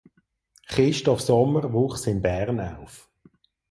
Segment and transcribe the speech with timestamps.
[0.65, 3.07] Christoph Sommer wuchs in Bern auf.